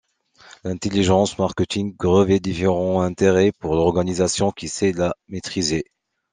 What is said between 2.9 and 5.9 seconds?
intérêts pour l’organisation qui sait la maîtriser.